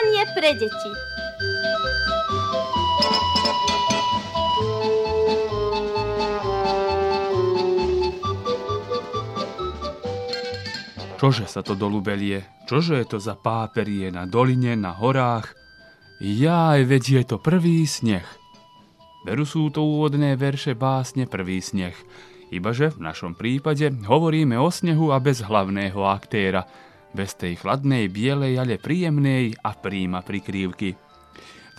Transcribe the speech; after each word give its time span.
Vzdelanie 0.00 0.24
pre 0.32 0.50
deti. 0.56 0.90
Čože 11.20 11.44
sa 11.44 11.60
to 11.60 11.76
dolu 11.76 12.00
belie? 12.00 12.40
Čože 12.64 13.04
je 13.04 13.06
to 13.12 13.18
za 13.20 13.36
páperie 13.36 14.08
na 14.08 14.24
doline, 14.24 14.72
na 14.72 14.96
horách? 14.96 15.52
Jaj, 16.24 16.88
veď 16.88 17.04
je 17.20 17.22
to 17.28 17.36
prvý 17.36 17.84
sneh. 17.84 18.24
Veru 19.28 19.44
sú 19.44 19.68
to 19.68 19.84
úvodné 19.84 20.32
verše 20.40 20.72
básne 20.72 21.28
Prvý 21.28 21.60
sneh. 21.60 21.92
Ibaže 22.48 22.96
v 22.96 23.04
našom 23.04 23.36
prípade 23.36 23.92
hovoríme 24.08 24.56
o 24.56 24.72
snehu 24.72 25.12
a 25.12 25.20
bez 25.20 25.44
hlavného 25.44 26.00
aktéra, 26.08 26.64
bez 27.14 27.34
tej 27.34 27.58
chladnej, 27.58 28.10
bielej, 28.10 28.58
ale 28.60 28.80
príjemnej 28.80 29.58
a 29.60 29.74
príjma 29.74 30.22
prikrývky. 30.22 30.94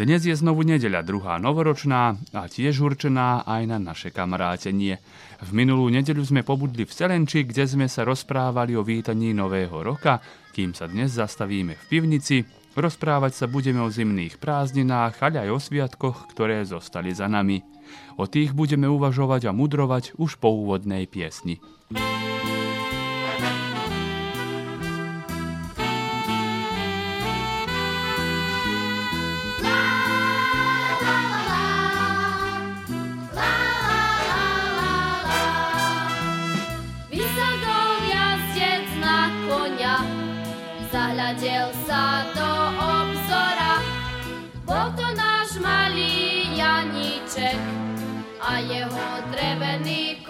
Dnes 0.02 0.26
je 0.26 0.34
znovu 0.34 0.66
nedeľa, 0.66 1.06
druhá 1.06 1.38
novoročná 1.38 2.18
a 2.34 2.50
tiež 2.50 2.82
určená 2.82 3.46
aj 3.46 3.70
na 3.70 3.78
naše 3.78 4.10
kamarátenie. 4.10 4.98
V 5.46 5.50
minulú 5.54 5.94
nedeľu 5.94 6.26
sme 6.26 6.42
pobudli 6.42 6.90
v 6.90 6.96
Selenči, 6.96 7.46
kde 7.46 7.70
sme 7.70 7.86
sa 7.86 8.02
rozprávali 8.02 8.74
o 8.74 8.82
vítaní 8.82 9.30
nového 9.36 9.78
roka, 9.86 10.18
kým 10.58 10.74
sa 10.74 10.90
dnes 10.90 11.14
zastavíme 11.14 11.78
v 11.78 11.84
pivnici. 11.86 12.42
Rozprávať 12.74 13.36
sa 13.36 13.46
budeme 13.46 13.84
o 13.84 13.94
zimných 13.94 14.42
prázdninách, 14.42 15.22
ale 15.22 15.46
aj 15.46 15.50
o 15.54 15.60
sviatkoch, 15.60 16.34
ktoré 16.34 16.66
zostali 16.66 17.14
za 17.14 17.30
nami. 17.30 17.62
O 18.18 18.26
tých 18.26 18.56
budeme 18.58 18.90
uvažovať 18.90 19.52
a 19.52 19.56
mudrovať 19.56 20.16
už 20.18 20.40
po 20.42 20.50
úvodnej 20.50 21.06
piesni. 21.06 21.62
Zahľadel 21.92 22.51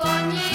Japonie. 0.04 0.51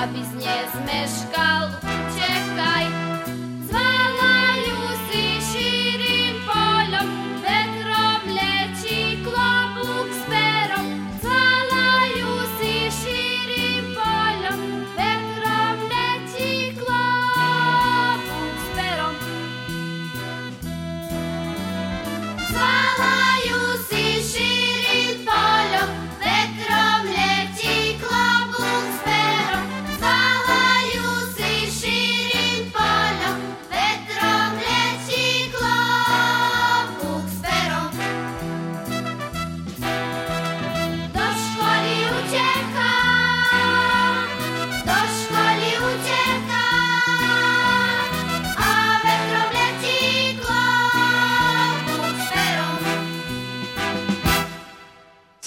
aby 0.00 0.20
z 0.24 0.32
nezmeškal, 0.40 1.76
utekaj. 1.84 3.09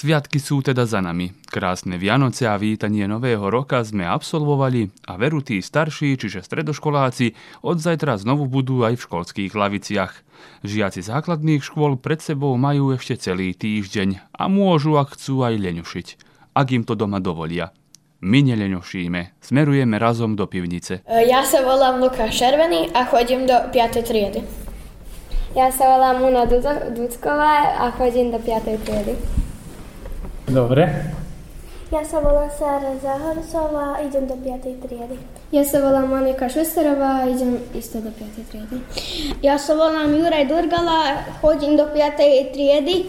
Sviatky 0.04 0.36
sú 0.36 0.60
teda 0.60 0.84
za 0.84 1.00
nami. 1.00 1.32
Krásne 1.48 1.96
Vianoce 1.96 2.44
a 2.44 2.60
vítanie 2.60 3.08
Nového 3.08 3.48
roka 3.48 3.80
sme 3.80 4.04
absolvovali 4.04 4.92
a 5.08 5.16
veru 5.16 5.40
tí 5.40 5.64
starší, 5.64 6.20
čiže 6.20 6.44
stredoškoláci, 6.44 7.32
od 7.64 7.80
zajtra 7.80 8.20
znovu 8.20 8.44
budú 8.44 8.84
aj 8.84 9.00
v 9.00 9.04
školských 9.08 9.56
laviciach. 9.56 10.12
Žiaci 10.60 11.00
základných 11.08 11.64
škôl 11.64 11.96
pred 11.96 12.20
sebou 12.20 12.52
majú 12.60 12.92
ešte 12.92 13.16
celý 13.16 13.56
týždeň 13.56 14.28
a 14.36 14.44
môžu, 14.44 15.00
ak 15.00 15.16
chcú, 15.16 15.40
aj 15.40 15.56
leňušiť. 15.56 16.06
Ak 16.52 16.68
im 16.76 16.84
to 16.84 17.00
doma 17.00 17.16
dovolia. 17.16 17.72
My 18.20 18.44
neleňošíme, 18.44 19.40
smerujeme 19.40 19.96
razom 19.96 20.36
do 20.36 20.44
pivnice. 20.44 21.00
Ja 21.08 21.48
sa 21.48 21.64
volám 21.64 22.04
Lukáš 22.04 22.44
Červený 22.44 22.92
a 22.92 23.08
chodím 23.08 23.48
do 23.48 23.56
5. 23.72 24.04
triedy. 24.04 24.44
Ja 25.56 25.72
sa 25.72 25.96
volám 25.96 26.28
Una 26.28 26.44
Ducková 26.92 27.72
a 27.80 27.88
chodím 27.96 28.36
do 28.36 28.36
5. 28.36 28.84
triedy. 28.84 29.43
Dobre. 30.44 30.84
Ja 31.92 32.02
sa 32.02 32.18
volám 32.18 32.50
Sára 32.50 32.90
Zahorsová 32.98 33.96
a 33.96 34.02
idem 34.02 34.26
do 34.26 34.34
5. 34.34 34.82
triedy. 34.82 35.16
Ja 35.54 35.62
sa 35.62 35.78
volám 35.78 36.10
Monika 36.10 36.50
Švesterová 36.50 37.22
a 37.22 37.28
idem 37.30 37.62
isto 37.70 38.02
do 38.02 38.10
5. 38.10 38.50
triedy. 38.50 38.76
Ja 39.40 39.56
sa 39.56 39.78
volám 39.78 40.10
Juraj 40.10 40.44
Durgala, 40.50 41.22
chodím 41.38 41.78
do 41.78 41.86
5. 41.86 42.50
triedy 42.50 43.08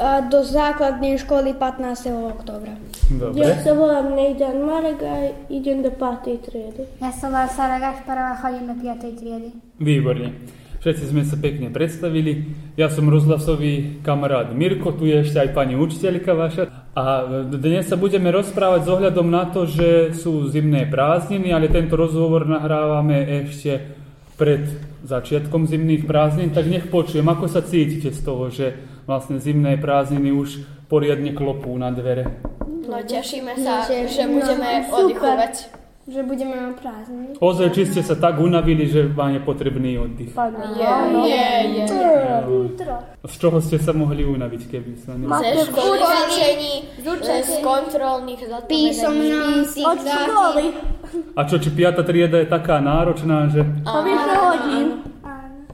a 0.00 0.24
do 0.24 0.40
základnej 0.40 1.20
školy 1.20 1.52
15. 1.52 2.08
oktobra. 2.32 2.72
Dobre. 3.10 3.42
Ja 3.42 3.60
sa 3.60 3.76
volám 3.76 4.16
Nejdan 4.16 4.64
Marek 4.64 5.02
a 5.04 5.36
idem 5.52 5.84
do 5.84 5.92
5. 5.92 6.40
triedy. 6.40 6.88
Ja 7.04 7.12
som 7.12 7.30
volám 7.30 7.52
Sara 7.52 7.76
Gašparová, 7.78 8.40
chodím 8.40 8.64
do 8.70 8.76
5. 8.80 9.18
triedy. 9.18 9.50
Výborne. 9.76 10.59
Všetci 10.80 11.12
sme 11.12 11.28
sa 11.28 11.36
pekne 11.36 11.68
predstavili. 11.68 12.56
Ja 12.80 12.88
som 12.88 13.12
rozhlasový 13.12 14.00
kamarát 14.00 14.48
Mirko, 14.56 14.96
tu 14.96 15.04
je 15.04 15.20
ešte 15.20 15.36
aj 15.36 15.52
pani 15.52 15.76
učiteľka 15.76 16.32
vaša. 16.32 16.62
A 16.96 17.28
dnes 17.52 17.84
sa 17.84 18.00
budeme 18.00 18.32
rozprávať 18.32 18.88
s 18.88 18.88
ohľadom 18.88 19.28
na 19.28 19.44
to, 19.52 19.68
že 19.68 20.16
sú 20.16 20.48
zimné 20.48 20.88
prázdniny, 20.88 21.52
ale 21.52 21.68
tento 21.68 22.00
rozhovor 22.00 22.48
nahrávame 22.48 23.44
ešte 23.44 23.92
pred 24.40 24.64
začiatkom 25.04 25.68
zimných 25.68 26.08
prázdnin, 26.08 26.48
tak 26.48 26.64
nech 26.64 26.88
počujem, 26.88 27.28
ako 27.28 27.44
sa 27.44 27.60
cítite 27.60 28.08
z 28.08 28.20
toho, 28.24 28.48
že 28.48 28.72
vlastne 29.04 29.36
zimné 29.36 29.76
prázdniny 29.76 30.32
už 30.32 30.64
poriadne 30.88 31.36
klopú 31.36 31.76
na 31.76 31.92
dvere. 31.92 32.40
No 32.88 32.96
tešíme 33.04 33.52
sa, 33.60 33.84
že 33.84 34.24
budeme 34.24 34.88
oddychovať. 34.88 35.79
Že 36.10 36.26
budeme 36.26 36.58
mať 36.58 36.74
prázdniny. 36.82 37.38
Ozaj, 37.38 37.68
či 37.70 37.82
ste 37.86 38.02
sa 38.02 38.18
tak 38.18 38.42
unavili, 38.42 38.90
že 38.90 39.06
vám 39.06 39.38
je 39.38 39.40
potrebný 39.46 39.94
oddych. 39.94 40.34
Je, 40.34 41.46
je. 41.70 41.84
Z 43.22 43.34
čoho 43.38 43.62
ste 43.62 43.78
sa 43.78 43.94
mohli 43.94 44.26
unaviť, 44.26 44.62
keby 44.66 44.98
sa 44.98 45.14
ne... 45.14 45.30
Ze 45.30 45.70
školy 45.70 45.98
cvičení, 46.02 46.74
z 47.46 47.52
kontrolných 47.62 48.42
Písomná, 48.66 49.62
Od 49.62 49.98
školy. 50.02 50.64
A 51.38 51.40
čo, 51.46 51.62
či 51.62 51.70
piata 51.70 52.02
trieda 52.02 52.42
je 52.42 52.48
taká 52.50 52.82
náročná, 52.82 53.46
že... 53.46 53.62
Po 53.86 54.02
vyše 54.02 54.34
hodín. 54.34 54.86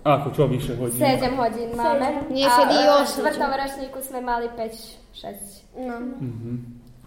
Ako, 0.07 0.27
čo 0.37 0.47
vyše 0.47 0.77
hodín? 0.79 1.01
7 1.03 1.33
hodín 1.35 1.75
máme. 1.75 2.29
Niekedy 2.31 2.77
a 2.77 2.85
v 2.85 2.91
osem. 3.03 3.27
štvrtom 3.27 3.51
ročníku 3.57 3.99
sme 4.05 4.21
mali 4.23 4.47
5-6. 4.55 5.81
No. 5.81 5.97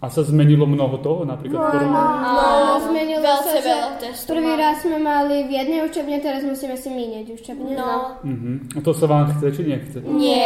A 0.00 0.08
sa 0.08 0.20
zmenilo 0.22 0.64
mnoho 0.64 0.96
toho, 0.96 1.22
napríklad 1.22 1.60
v 1.60 1.66
porovnaní? 1.70 2.24
No, 2.24 2.44
zmenilo 2.82 3.20
Veľce 3.20 3.52
sa, 3.52 3.60
veľa 3.62 3.88
testov 4.00 4.32
prvý 4.32 4.52
raz 4.54 4.80
sme 4.80 4.96
mali 4.96 5.44
v 5.44 5.50
jednej 5.52 5.80
učebne, 5.82 6.16
teraz 6.18 6.40
musíme 6.40 6.72
si 6.74 6.88
míňať 6.88 7.26
učebne. 7.30 7.72
No, 7.74 8.16
Mhm. 8.22 8.52
A 8.72 8.78
to 8.80 8.90
sa 8.90 9.04
vám 9.04 9.28
chce, 9.30 9.46
či 9.50 9.62
nechce? 9.62 10.00
nie. 10.00 10.40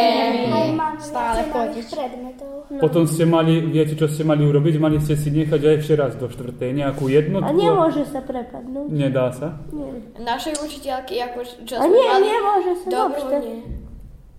Aj 0.45 0.67
máme 0.69 0.99
Stále 0.99 1.39
viacej 1.41 1.51
chodiť. 1.53 1.85
predmetov. 1.89 2.51
Potom 2.75 3.03
ste 3.05 3.23
mali, 3.23 3.63
viete, 3.63 3.93
čo 3.93 4.05
ste 4.05 4.21
mali 4.21 4.43
urobiť? 4.43 4.75
Mali 4.75 4.99
ste 4.99 5.15
si 5.15 5.29
nechať 5.29 5.61
aj 5.61 5.75
ešte 5.77 5.93
raz 5.95 6.11
do 6.13 6.27
štvrtej 6.27 6.75
nejakú 6.75 7.07
jednotku. 7.07 7.45
A 7.45 7.53
nemôže 7.53 8.03
sa 8.05 8.19
prepadnúť. 8.19 8.91
Nedá 8.91 9.31
sa. 9.31 9.55
Našej 10.17 10.59
učiteľky, 10.59 11.15
ako 11.21 11.37
čo 11.63 11.73
A 11.73 11.81
sme 11.81 11.93
nie, 11.93 12.03
mali, 12.05 12.25
nemôže 12.27 12.73
sa 12.75 12.87
vôbec. 13.07 13.23
nie. 13.39 13.84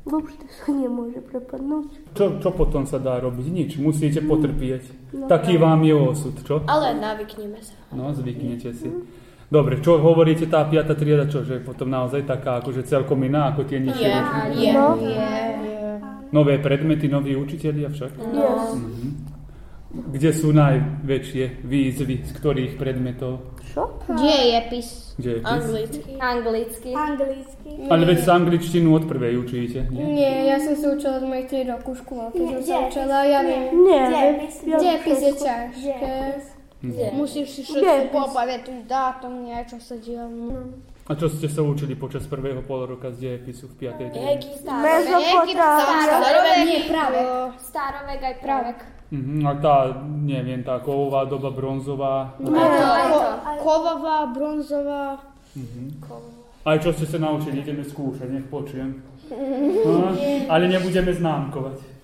Vôbec 0.06 0.38
sa 0.62 0.70
nemôže 0.70 1.18
prepadnúť. 1.18 2.14
Čo, 2.14 2.38
čo 2.38 2.50
potom 2.54 2.86
sa 2.86 3.02
dá 3.02 3.18
robiť? 3.18 3.46
Nič. 3.50 3.70
Musíte 3.82 4.22
potrpieť. 4.22 4.86
Taký 5.26 5.58
vám 5.58 5.82
je 5.82 5.94
osud, 5.98 6.34
čo? 6.46 6.62
Ale 6.70 6.94
navykneme 6.94 7.58
sa. 7.58 7.74
No, 7.90 8.14
zvyknete 8.14 8.70
si. 8.70 8.86
Dobre, 9.50 9.82
čo 9.82 9.98
hovoríte, 9.98 10.46
tá 10.46 10.62
piata 10.66 10.94
trieda, 10.94 11.26
čo, 11.26 11.42
že 11.42 11.58
je 11.58 11.62
potom 11.62 11.86
naozaj 11.90 12.22
taká 12.26 12.58
akože 12.62 12.82
celkom 12.86 13.18
iná 13.22 13.50
ako 13.54 13.62
tie 13.66 13.78
nižšie 13.78 14.10
Je, 14.58 14.70
je. 14.70 14.70
No, 14.74 14.94
Nové 16.34 16.58
predmety, 16.58 17.06
noví 17.06 17.38
učitelia 17.38 17.90
však? 17.90 18.10
yes. 18.34 18.62
Kde 19.96 20.30
sú 20.36 20.52
najväčšie 20.52 21.64
výzvy, 21.64 22.28
z 22.28 22.30
ktorých 22.36 22.72
predmetov? 22.76 23.56
Čo? 23.64 23.96
Dejepis. 24.12 25.16
Kde 25.16 25.30
je 25.36 25.40
pís? 25.40 25.48
Anglicky. 25.48 26.12
Anglicky. 26.20 26.90
Anglicky. 26.92 27.70
Ale 27.88 28.02
veď 28.04 28.18
sa 28.20 28.36
angličtinu 28.36 28.92
od 28.92 29.08
prvej 29.08 29.40
učíte, 29.40 29.88
nie? 29.88 30.20
Nie, 30.20 30.52
ja 30.52 30.56
som 30.60 30.76
sa 30.76 30.92
učila 30.92 31.20
od 31.20 31.26
mojich 31.28 31.48
3 31.48 31.72
rokov 31.72 31.92
škôlke, 32.04 32.36
som 32.36 32.60
sa 32.60 32.76
učila, 32.88 33.24
ja 33.24 33.40
viem. 33.40 33.62
Nie, 33.84 34.02
Dejepis. 34.12 34.54
Dejepis 34.64 35.20
je 35.20 35.32
ťažké. 35.40 36.16
Musíš 37.16 37.46
si 37.56 37.62
všetko 37.64 38.12
popamätať, 38.12 38.84
dátum, 38.84 39.48
niečo 39.48 39.80
sa 39.80 39.96
dialo. 39.96 40.76
A 41.06 41.14
čo 41.14 41.30
ste 41.30 41.46
sa 41.46 41.62
učili 41.62 41.94
počas 41.94 42.26
prvého 42.26 42.66
pol 42.66 42.82
roka 42.84 43.14
z 43.14 43.22
dejepisu 43.22 43.70
v 43.72 43.88
5. 43.88 44.10
triede? 44.10 44.26
Egypt. 44.36 44.58
Starovek. 44.66 45.46
Nie, 46.66 46.80
pravek. 46.90 47.24
Starovek 47.62 48.20
aj 48.20 48.36
pravek. 48.42 48.78
Mhm, 49.06 49.46
a 49.46 49.54
tá, 49.62 50.02
neviem, 50.02 50.66
tá 50.66 50.82
kovová 50.82 51.22
doba, 51.24 51.54
bronzová. 51.54 52.34
Kovová, 53.62 54.26
bronzová. 54.34 55.22
Aj 56.66 56.76
čo 56.82 56.90
ste 56.90 57.06
sa 57.06 57.18
naučili, 57.22 57.62
ideme 57.62 57.86
skúšať, 57.86 58.26
nech 58.26 58.46
počujem. 58.50 58.98
Aha, 59.86 60.10
ale 60.50 60.66
nebudeme 60.66 61.14
známkovať. 61.14 61.96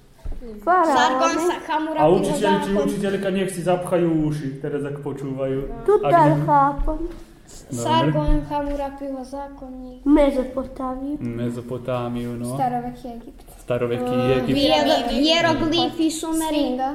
Sargon, 0.63 1.39
Faraóny. 1.39 1.47
sa, 1.47 1.57
Hamura, 1.71 1.99
A 2.03 2.05
učiteľ 2.11 2.53
či 2.67 2.71
učiteľka 2.75 3.29
nech 3.31 3.51
si 3.55 3.63
zapchajú 3.63 4.27
uši, 4.27 4.59
teraz 4.59 4.83
ak 4.83 4.99
počúvajú. 5.03 5.71
Ak 5.71 5.87
Tutanchapon. 5.87 6.99
Sargon, 7.73 8.45
Hamurapiho 8.51 9.25
zákonník. 9.25 10.05
Mezopotámiu. 10.05 11.17
Mezopotámiu, 11.21 12.37
no. 12.37 12.53
Starovek 12.55 12.97
Egypt. 13.01 13.47
Staroveký 13.61 14.15
Egypt. 14.37 14.59
Sumeri. 16.11 16.45
Stringa. 16.47 16.91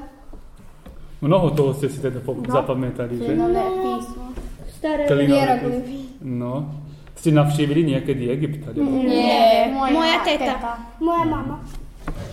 Mnoho 1.18 1.50
toho 1.58 1.74
ste 1.74 1.90
si 1.90 1.98
teda 1.98 2.22
po- 2.22 2.38
zapamätali, 2.46 3.18
že? 3.18 3.34
Nové 3.34 3.58
písmo. 3.58 4.24
Staré 4.70 5.10
Klinové 5.10 5.34
Hieroglify. 5.34 6.00
No. 6.22 6.54
Ste 7.18 7.34
navštívili 7.34 7.82
niekedy 7.84 8.30
Egypt? 8.30 8.70
alebo? 8.70 8.86
Nie. 8.86 9.74
Moja 9.74 10.22
teta. 10.22 10.78
Moja 11.02 11.26
mama. 11.26 11.66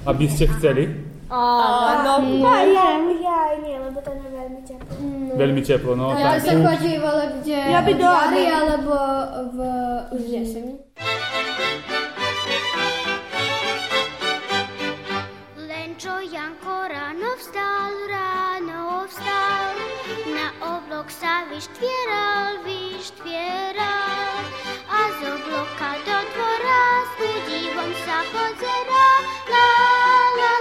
Aby 0.05 0.29
ste 0.29 0.44
chceli? 0.53 0.93
Áno. 1.32 2.21
Ja, 2.44 2.61
ja, 2.69 2.87
ja 3.00 3.37
aj 3.49 3.56
nie, 3.65 3.76
lebo 3.81 3.97
to 4.05 4.12
je 4.12 4.29
veľmi 4.29 4.61
teplé. 4.69 4.97
Veľmi 5.35 5.61
teplo, 5.67 5.99
no. 5.99 6.15
Ja 6.15 6.39
sa 6.39 6.55
chodívalo 6.55 7.43
kde 7.43 7.59
Ja 7.59 7.81
by 7.83 7.93
do- 7.99 8.07
jari 8.07 8.45
alebo 8.47 8.95
v, 9.50 9.59
jeseni. 10.31 10.75
Len 15.59 15.88
čo 15.99 16.14
Janko 16.23 16.87
ráno 16.87 17.35
vstal, 17.38 17.93
ráno 18.07 19.11
vstal, 19.11 19.75
na 20.31 20.55
oblok 20.62 21.11
sa 21.11 21.45
vyštvieral, 21.50 22.62
vyštvieral. 22.62 24.35
A 24.87 25.00
z 25.19 25.21
obloka 25.26 25.91
do 26.07 26.19
dvora 26.31 26.85
s 27.03 27.14
údivom 27.19 27.91
sa 28.07 28.23
la, 28.31 29.11
la, 29.50 29.71
la, 30.38 30.53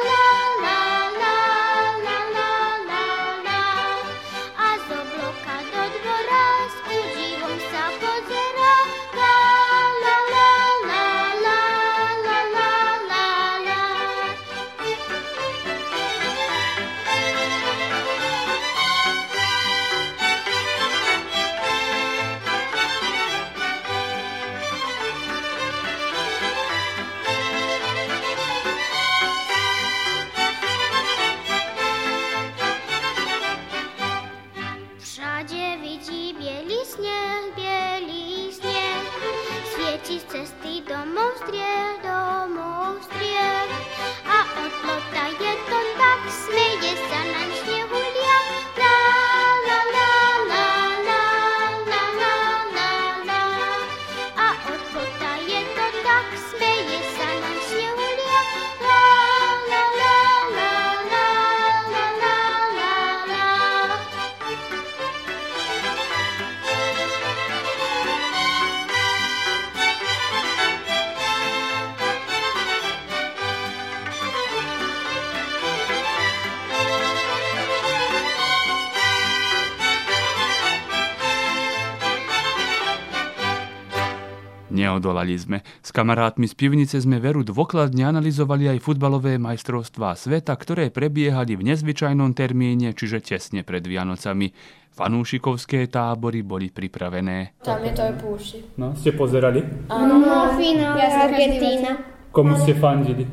Neodolali 84.72 85.36
sme. 85.36 85.60
S 85.84 85.92
kamarátmi 85.92 86.48
z 86.48 86.56
pivnice 86.56 86.96
sme 87.02 87.20
veru 87.20 87.44
dôkladne 87.44 88.08
analyzovali 88.08 88.72
aj 88.72 88.80
futbalové 88.80 89.36
majstrovstvá 89.36 90.16
sveta, 90.16 90.56
ktoré 90.56 90.88
prebiehali 90.88 91.60
v 91.60 91.74
nezvyčajnom 91.74 92.32
termíne, 92.32 92.96
čiže 92.96 93.20
tesne 93.20 93.68
pred 93.68 93.84
Vianocami. 93.84 94.56
Fanúšikovské 94.94 95.90
tábory 95.90 96.46
boli 96.46 96.70
pripravené. 96.70 97.58
Tam 97.66 97.82
je 97.82 97.92
to 97.98 98.02
aj 98.06 98.14
púši. 98.22 98.60
No, 98.78 98.94
ste 98.94 99.10
pozerali? 99.18 99.66
No, 99.90 100.54
finále 100.54 101.02
Argentína. 101.02 101.92
Komu 102.30 102.54
ste 102.62 102.78
fandili? 102.78 103.26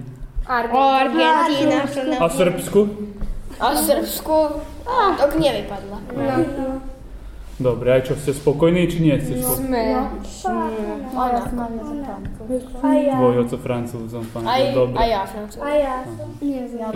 Argentína. 0.48 1.84
A 2.16 2.26
Srbsku? 2.32 2.80
A 3.60 3.76
Srbsku, 3.76 4.36
tak 5.20 5.36
nevypadla. 5.36 6.00
Dobre, 7.60 7.92
aj 7.92 8.08
čo, 8.08 8.16
ste 8.16 8.32
spokojní, 8.32 8.88
či 8.88 9.04
nie 9.04 9.20
ste 9.20 9.36
spokojní? 9.36 9.68
A 12.80 12.88
ja. 12.96 13.14
Tvoj 13.20 13.34
oco 13.44 13.56
francúzom, 13.60 14.24
pán. 14.32 14.48
Aj, 14.48 14.72
Dobre. 14.72 14.96
aj 14.96 15.08
ja 15.12 15.22
francúz. 15.28 15.60
A 15.60 15.70
ja 15.76 15.94
som. 16.08 16.28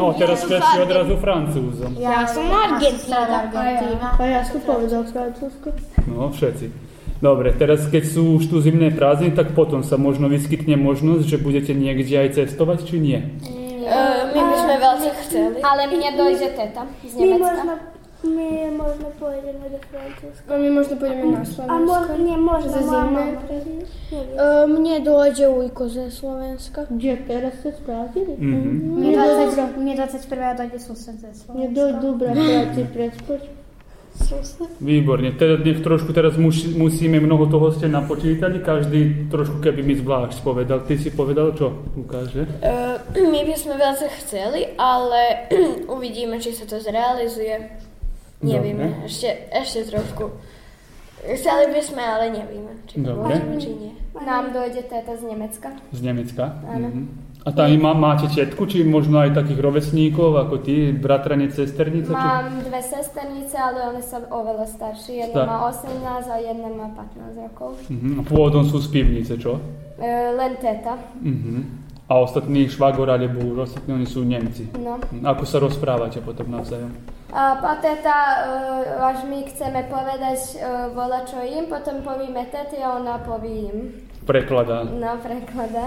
No, 0.00 0.04
teraz 0.16 0.38
všetci 0.48 0.74
odrazu 0.80 1.14
francúzom. 1.20 1.90
Ja 2.00 2.24
som 2.24 2.48
Argentína. 2.48 3.52
A 4.16 4.24
ja 4.24 4.40
som 4.40 4.58
povedal 4.64 5.04
Francúzsko. 5.04 5.68
No, 6.08 6.32
všetci. 6.32 6.66
Dobre, 7.20 7.52
teraz 7.52 7.84
keď 7.88 8.04
sú 8.08 8.40
už 8.40 8.48
tu 8.48 8.56
zimné 8.64 8.88
prázdniny, 8.88 9.36
tak 9.36 9.52
potom 9.52 9.84
sa 9.84 10.00
možno 10.00 10.32
vyskytne 10.32 10.80
možnosť, 10.80 11.24
že 11.28 11.36
budete 11.40 11.72
niekde 11.76 12.20
aj 12.20 12.40
cestovať, 12.40 12.88
či 12.88 12.96
nie? 13.00 13.20
Uh, 13.84 14.32
my 14.32 14.40
by 14.40 14.56
sme 14.64 14.74
veľmi 14.80 15.08
chceli. 15.24 15.58
Ale 15.60 15.82
mne 15.92 16.08
dojde 16.16 16.48
teta 16.56 16.88
z 17.04 17.12
Nemecka. 17.20 17.93
My 18.24 18.48
možno 18.72 19.08
pôjdeme 19.16 19.66
do 19.68 19.78
Francúzska. 19.86 20.46
A 20.48 20.54
my 20.56 20.68
možno 20.70 20.94
pôjdeme 20.96 21.24
na 21.30 21.40
A 21.40 21.46
Slovensko. 21.46 21.84
možno, 21.84 22.14
nie, 22.18 22.36
možno 22.36 22.70
Za 22.70 22.80
mama. 22.80 23.20
zimné 23.20 23.84
Neviem. 24.10 24.36
E, 24.36 24.66
Mne 24.66 24.94
dojde 25.00 25.46
ujko 25.48 25.82
ze 25.88 26.06
Slovenska. 26.10 26.80
Kde 26.90 27.12
teraz 27.26 27.54
ste? 27.60 28.22
Mhm. 28.38 28.70
Mne 28.96 29.10
20, 29.12 29.76
mne 29.76 29.92
21. 29.96 30.56
dojde 30.56 30.78
sused 30.80 31.16
ze 31.20 31.30
Slovenska. 31.32 31.52
Mne 31.52 31.66
dojdu 31.70 32.08
bratia 32.16 32.84
prespoč. 32.88 33.42
Výborne, 34.78 35.34
teda 35.34 35.58
trošku 35.82 36.14
teraz 36.14 36.38
musíme, 36.38 37.18
mnoho 37.18 37.50
toho 37.50 37.74
ste 37.74 37.90
napočítali, 37.90 38.62
každý 38.62 39.26
trošku 39.26 39.58
keby 39.58 39.82
mi 39.82 39.98
zvlášť 39.98 40.38
povedal. 40.38 40.86
Ty 40.86 40.94
si 41.02 41.10
povedal 41.10 41.50
čo, 41.58 41.74
Lukáš? 41.98 42.30
Uh, 42.62 42.94
my 43.34 43.40
by 43.42 43.54
sme 43.58 43.74
veľmi 43.74 44.08
chceli, 44.22 44.70
ale 44.78 45.50
uvidíme, 45.98 46.38
či 46.38 46.54
sa 46.54 46.62
to 46.62 46.78
zrealizuje. 46.78 47.74
Nevieme, 48.44 48.86
Dobre. 48.92 49.08
ešte, 49.08 49.28
ešte 49.48 49.80
trošku. 49.88 50.24
Chceli 51.24 51.64
by 51.72 51.80
sme, 51.80 52.02
ale 52.04 52.24
nevieme, 52.36 52.72
či 52.84 53.00
to 53.00 53.16
Dobre. 53.16 53.32
môžeme, 53.32 53.54
či 53.56 53.70
nie. 53.72 53.92
Nám 54.12 54.52
dojde 54.52 54.84
teta 54.84 55.16
z 55.16 55.22
Nemecka. 55.24 55.68
Z 55.90 56.00
Nemecka? 56.04 56.44
Mhm. 56.68 57.24
A 57.44 57.52
tam 57.52 57.68
má, 57.76 57.92
máte 57.92 58.24
tetku, 58.32 58.64
či 58.64 58.80
možno 58.88 59.20
aj 59.20 59.36
takých 59.36 59.60
rovesníkov, 59.60 60.32
ako 60.48 60.64
ty, 60.64 60.96
bratranec, 60.96 61.52
sesternica? 61.52 62.08
Či... 62.08 62.16
Mám 62.16 62.64
dve 62.64 62.80
sesternice, 62.80 63.56
ale 63.60 63.92
one 63.92 64.00
sú 64.00 64.16
oveľa 64.32 64.64
staršie. 64.64 65.28
Tak. 65.28 65.44
Jedna 65.44 65.44
má 65.44 65.56
18 65.68 66.24
a 66.24 66.36
jedna 66.40 66.68
má 66.72 66.88
15 66.96 67.44
rokov. 67.44 67.70
Mhm. 67.92 68.08
A 68.16 68.20
pôvodom 68.24 68.64
sú 68.64 68.80
z 68.80 68.88
pivnice, 68.88 69.36
čo? 69.36 69.60
E, 70.00 70.08
len 70.32 70.56
teta. 70.56 70.96
Mhm. 71.20 71.84
A 72.04 72.20
ostatní 72.20 72.68
švagor 72.68 73.08
alebo 73.08 73.64
ostatní 73.64 73.96
oni 73.96 74.08
sú 74.08 74.24
Nemci. 74.24 74.68
No. 74.76 75.00
Ako 75.24 75.44
sa 75.48 75.56
rozprávate 75.60 76.20
potom 76.20 76.48
navzájom? 76.52 76.92
A 77.32 77.56
pa 77.56 77.80
teta, 77.80 78.16
e, 78.16 79.00
až 79.00 79.24
my 79.24 79.46
chceme 79.48 79.80
povedať 79.88 80.60
vola 80.92 81.24
čo 81.24 81.40
im, 81.40 81.66
potom 81.72 82.04
povieme 82.04 82.44
tete 82.52 82.82
a 82.84 83.00
ona 83.00 83.22
povie 83.22 83.72
im. 83.72 83.78
Prekladá. 84.24 84.88
No, 84.88 85.20
preklada. 85.20 85.84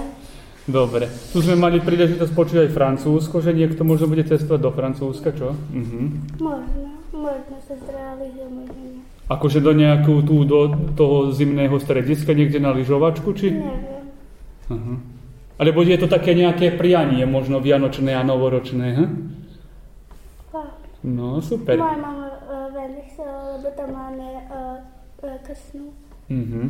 Dobre. 0.68 1.08
Tu 1.32 1.40
sme 1.40 1.56
mali 1.56 1.80
príležitosť 1.80 2.34
počuť 2.36 2.58
aj 2.68 2.76
Francúzsko, 2.76 3.40
že 3.40 3.56
niekto 3.56 3.88
možno 3.88 4.12
bude 4.12 4.28
cestovať 4.28 4.60
do 4.60 4.72
Francúzska, 4.76 5.32
čo? 5.32 5.56
Mhm. 5.72 6.38
Možno, 6.44 6.88
možno 7.16 7.56
sa 7.64 7.76
zrealizuje, 7.88 8.48
možno. 8.52 9.00
Akože 9.32 9.60
do 9.64 9.72
nejakú 9.72 10.24
tu, 10.28 10.44
do 10.44 10.72
toho 10.96 11.32
zimného 11.32 11.76
strediska, 11.80 12.36
niekde 12.36 12.60
na 12.60 12.76
lyžovačku, 12.76 13.32
či? 13.36 13.56
Neviem. 13.56 14.06
Aha. 14.72 14.94
Alebo 15.58 15.82
je 15.82 15.98
to 15.98 16.08
také 16.12 16.36
nejaké 16.38 16.76
prianie, 16.76 17.24
možno 17.26 17.64
vianočné 17.64 18.14
a 18.14 18.22
novoročné, 18.22 18.88
hm? 18.94 19.08
Fakt. 19.08 19.37
No, 21.04 21.42
super. 21.42 21.78
Moja 21.78 21.98
mama 21.98 22.28
uh, 22.48 22.74
veľmi 22.74 23.02
chcela, 23.14 23.58
lebo 23.58 23.68
tam 23.78 23.90
máme 23.94 24.28
uh, 24.50 24.82
uh, 25.22 25.38
krstnú. 25.46 25.94
Mhm. 26.30 26.62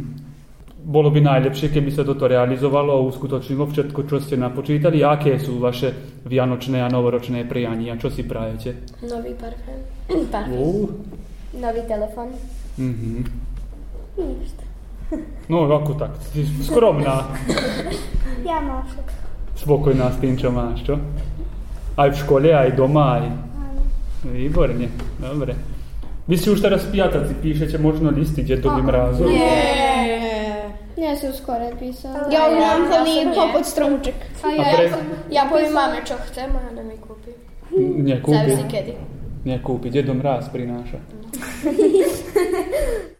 Bolo 0.77 1.09
by 1.09 1.19
najlepšie, 1.25 1.73
keby 1.73 1.89
sa 1.89 2.05
toto 2.05 2.29
realizovalo 2.29 3.01
a 3.01 3.05
uskutočnilo 3.09 3.65
všetko, 3.65 3.99
čo 4.05 4.21
ste 4.21 4.37
napočítali. 4.37 5.01
Aké 5.01 5.41
sú 5.41 5.57
vaše 5.57 6.21
vianočné 6.21 6.85
a 6.85 6.87
novoročné 6.87 7.49
priania? 7.49 7.97
Čo 7.97 8.13
si 8.13 8.21
prajete? 8.21 8.85
Nový 9.01 9.33
parfém. 9.33 9.81
parfém. 10.33 10.53
Uh. 10.53 10.93
Nový 11.57 11.81
telefon. 11.89 12.29
Mhm. 12.77 13.25
Nič. 14.21 14.67
No, 15.47 15.63
ako 15.63 15.95
tak? 15.95 16.11
Si 16.35 16.43
skromná. 16.67 17.31
Ja 18.43 18.59
mám 18.59 18.83
všetko. 18.83 19.15
Spokojná 19.55 20.11
s 20.11 20.17
tým, 20.19 20.35
čo 20.35 20.51
máš, 20.51 20.83
čo? 20.83 20.99
Aj 21.97 22.11
v 22.11 22.19
škole, 22.19 22.51
aj 22.51 22.75
doma, 22.75 23.17
aj... 23.17 23.25
Výborne, 24.33 24.87
dobre. 25.19 25.55
Vy 26.27 26.35
si 26.35 26.47
už 26.51 26.59
teraz 26.59 26.83
spiataci, 26.83 27.39
píšete 27.39 27.79
možno 27.79 28.11
listy 28.11 28.43
dedovi 28.43 28.83
mrázu? 28.83 29.23
Ja 30.97 31.13
som 31.13 31.31
skôr 31.31 31.61
písal. 31.77 32.27
Ja 32.27 32.49
už 32.49 32.57
mám 32.57 32.81
plný 32.89 33.29
nie. 33.29 33.37
popod 33.37 33.63
stromček. 33.63 34.17
A 34.43 34.47
ja, 34.49 34.65
pre- 34.73 34.91
ja, 35.29 35.41
poviem 35.45 35.71
máme, 35.71 36.01
čo 36.03 36.17
chcem 36.27 36.49
a 36.51 36.59
ona 36.73 36.83
mi 36.83 36.97
kúpi. 36.97 37.31
Nekúpi. 37.77 38.33
Závisí 38.33 38.65
kedy. 38.65 38.93
Nekúpi, 39.45 39.87
dedo 39.93 40.17
mráz 40.17 40.49
prináša. 40.49 40.99
Vločky 41.63 43.13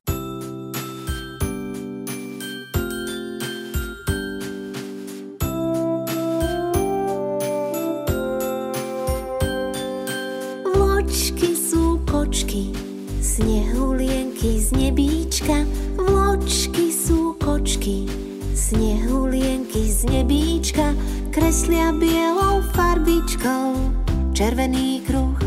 snehulienky 18.67 19.91
z 19.91 20.03
nebíčka. 20.03 20.91
Kreslia 21.31 21.91
bielou 21.91 22.61
farbičkou, 22.75 23.93
červený 24.33 25.01
kruh 25.07 25.39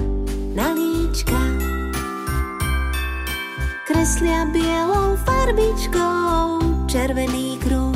na 0.55 0.73
líčka. 0.73 1.41
Kreslia 3.85 4.49
bielou 4.49 5.17
farbičkou, 5.21 6.65
červený 6.89 7.59
kruh 7.61 7.90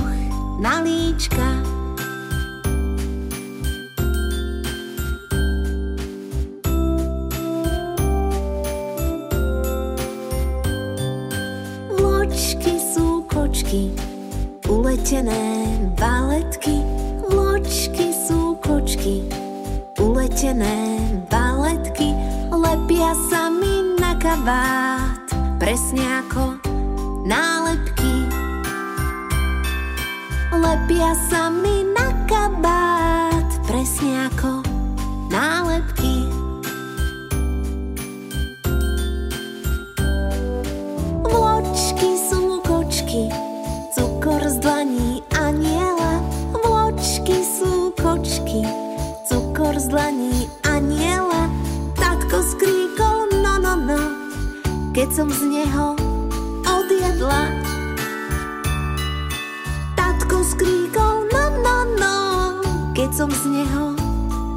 keď 63.04 63.12
som 63.20 63.28
z 63.28 63.52
neho 63.52 63.92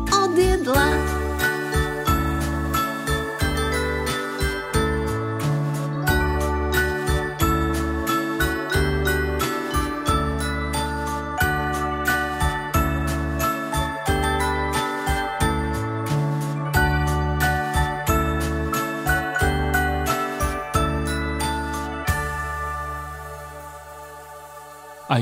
odjedla. 0.08 1.17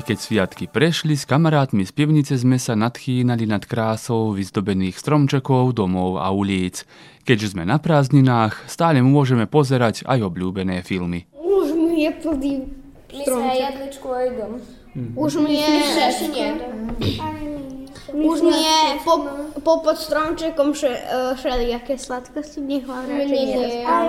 Keď 0.05 0.17
sviatky 0.21 0.69
prešli, 0.69 1.17
s 1.17 1.25
kamarátmi 1.25 1.81
z 1.81 1.89
pivnice 1.89 2.37
sme 2.37 2.61
sa 2.61 2.77
nadchýnali 2.77 3.49
nad 3.49 3.65
krásou 3.65 4.37
vyzdobených 4.37 5.01
stromčekov, 5.01 5.73
domov 5.73 6.21
a 6.21 6.29
ulic. 6.29 6.85
Keďže 7.25 7.57
sme 7.57 7.65
na 7.65 7.81
prázdninách, 7.81 8.69
stále 8.69 9.01
môžeme 9.01 9.49
pozerať 9.49 10.05
aj 10.05 10.21
obľúbené 10.29 10.85
filmy. 10.85 11.25
Už 11.33 11.73
mi 11.73 12.05
je 12.05 12.11
plný 12.21 12.53
My 12.61 13.17
sme 13.17 13.21
stromček. 13.25 13.57
jedličku 13.65 14.07
aj 14.13 14.27
dom. 14.37 14.53
Už 15.17 15.31
mi 15.41 15.57
je, 15.57 15.69
nie. 16.29 17.54
Už 18.13 18.37
mi 18.41 18.53
je 18.53 18.81
po, 19.01 19.13
po 19.63 19.73
pod 19.81 19.97
stromčekom 19.97 20.77
še, 20.77 20.91
uh, 20.91 21.33
všelijaké 21.39 21.97
sladkosti, 21.97 22.61
nech 22.61 22.85
vám 22.85 23.05
radšej 23.09 23.41
nie. 23.41 23.81
Aj, 23.81 24.07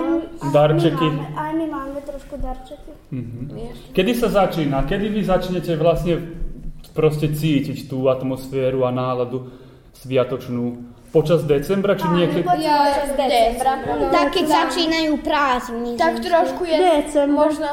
Darčeky. 0.53 1.07
My 1.07 1.17
máme, 1.17 1.33
aj 1.33 1.51
my 1.57 1.65
máme 1.65 1.99
trošku 2.05 2.35
darčeky. 2.37 2.91
Kedy 3.95 4.11
sa 4.13 4.27
začína? 4.29 4.85
Kedy 4.85 5.05
vy 5.09 5.21
začnete 5.25 5.73
vlastne 5.79 6.21
proste 6.93 7.33
cítiť 7.33 7.89
tú 7.89 8.05
atmosféru 8.09 8.85
a 8.85 8.91
náladu 8.93 9.49
sviatočnú? 9.97 10.93
Počas 11.07 11.47
decembra, 11.47 11.95
či 11.95 12.05
niekedy? 12.11 12.43
Ja 12.61 13.07
z 13.07 13.15
decembra. 13.15 14.11
Tak 14.11 14.27
keď 14.35 14.45
začínajú 14.45 15.13
prázdniny. 15.23 15.95
Tak 15.95 16.19
trošku 16.19 16.67
je 16.67 16.77
December. 16.77 17.31
možno 17.47 17.69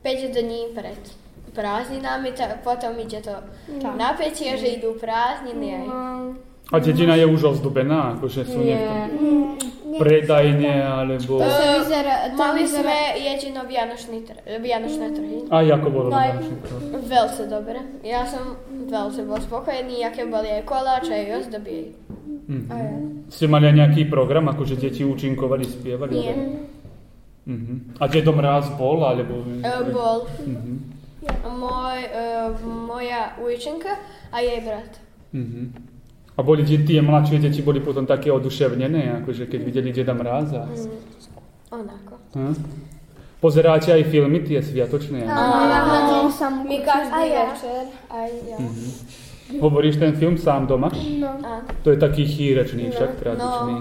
5 0.00 0.32
dní 0.32 0.72
pred 0.72 1.00
prázdninami, 1.50 2.32
tak 2.32 2.60
potom 2.60 2.94
ide 2.96 3.18
to 3.18 3.34
napätie, 3.92 4.54
že 4.54 4.78
idú 4.78 4.94
prázdniny 4.94 5.68
aj. 5.76 5.86
A 6.70 6.78
dedina 6.78 7.18
je 7.18 7.26
už 7.26 7.58
ozdobená? 7.58 8.14
Akože 8.14 8.46
sú 8.46 8.62
niekto 8.62 8.94
predajne, 9.98 10.70
alebo... 10.78 11.42
To 11.42 11.50
vyzerá- 11.50 12.30
to 12.30 12.38
Mali 12.38 12.62
vyzerá- 12.62 12.78
sme 12.78 12.98
jedino 13.18 13.60
vianočný 13.66 14.18
tr- 14.22 14.38
vianočné 14.56 15.06
trhy. 15.10 15.36
Aj 15.50 15.66
ako 15.66 15.88
bolo 15.90 16.08
No 16.08 16.18
kroku? 16.62 16.94
Veľce 17.02 17.42
dobre. 17.50 17.82
Ja 18.06 18.22
som 18.22 18.54
veľce 18.86 19.26
bol 19.26 19.42
spokojný, 19.42 20.06
aké 20.06 20.22
boli 20.24 20.46
aj 20.48 20.62
koláče, 20.62 21.10
aj 21.10 21.26
ozdoby. 21.42 21.90
Ste 23.28 23.44
mali 23.46 23.66
aj 23.66 23.76
nejaký 23.76 24.02
program, 24.06 24.46
akože 24.46 24.78
deti 24.78 25.02
účinkovali, 25.02 25.66
spievali? 25.66 26.14
Nie. 26.14 26.34
Mhm. 27.50 27.98
A 27.98 28.06
Dedo 28.06 28.30
Mráz 28.30 28.70
bol, 28.78 29.02
alebo... 29.02 29.42
E, 29.42 29.74
bol 29.90 30.22
môj, 30.46 30.99
e, 31.22 32.64
moja 32.64 33.36
ujčenka 33.36 33.92
a 34.32 34.36
jej 34.40 34.60
brat. 34.60 34.92
Mhm. 35.32 35.90
A 36.38 36.42
boli 36.42 36.64
tie 36.64 37.04
mladšie 37.04 37.36
deti 37.36 37.60
boli 37.60 37.84
potom 37.84 38.08
také 38.08 38.32
oduševnené, 38.32 39.20
akože 39.20 39.44
keď 39.44 39.60
videli 39.60 39.92
Deda 39.92 40.16
Mráza? 40.16 40.64
Onako. 41.68 42.16
Hm? 42.32 42.54
Pozeráte 43.40 43.92
aj 43.92 44.08
filmy 44.08 44.40
tie 44.40 44.64
sviatočné? 44.64 45.28
My 46.64 46.76
každý 46.80 47.24
večer. 47.36 47.82
Aj 48.08 48.30
ja. 48.48 48.56
Hovoríš 49.60 50.00
ten 50.00 50.16
film 50.16 50.40
sám 50.40 50.64
doma? 50.64 50.88
Áno. 50.88 51.66
To 51.84 51.88
je 51.92 51.98
taký 51.98 52.24
chýrečný 52.24 52.88
však, 52.94 53.20
tradičný. 53.20 53.72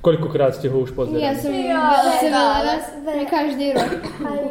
Koľkokrát 0.00 0.56
ste 0.56 0.72
ho 0.72 0.80
už 0.80 0.96
pozerali? 0.96 1.20
Ja 1.20 1.36
som 1.36 1.52
veľmi 1.52 2.28
veľa 2.32 2.58
raz, 2.64 2.84
každý 3.28 3.66
rok. 3.76 4.00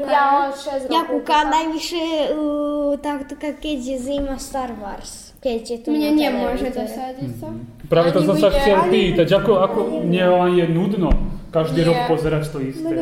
Ja 0.06 0.46
od 0.46 0.54
6 0.54 0.86
rokov. 0.86 0.94
Ja 0.94 1.02
kúkam 1.10 1.46
najvyššie 1.50 2.06
uh, 2.38 2.94
takto, 3.02 3.34
keď 3.34 3.78
je 3.82 3.98
zima 3.98 4.38
Star 4.38 4.78
Wars. 4.78 5.34
Keď 5.42 5.62
je 5.66 5.78
tu 5.82 5.90
Mne 5.90 6.14
nemôže 6.14 6.70
dosadiť 6.70 7.32
sa. 7.42 7.50
Práve 7.90 8.14
to 8.14 8.22
som 8.22 8.38
sa 8.38 8.54
chcel 8.54 8.94
pýtať, 8.94 9.26
ako, 9.42 9.52
ako 9.66 9.80
vám 10.06 10.54
je 10.54 10.66
nudno 10.70 11.10
každý 11.50 11.82
rok 11.82 11.98
pozerať 12.06 12.54
to 12.54 12.62
isté? 12.62 13.02